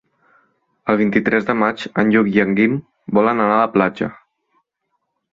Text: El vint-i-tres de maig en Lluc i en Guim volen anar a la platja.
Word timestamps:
El 0.91 0.95
vint-i-tres 1.01 1.43
de 1.49 1.55
maig 1.63 1.83
en 2.03 2.09
Lluc 2.15 2.29
i 2.37 2.41
en 2.43 2.55
Guim 2.59 2.79
volen 3.19 3.43
anar 3.43 3.59
a 3.59 3.61
la 3.65 3.69
platja. 3.77 4.09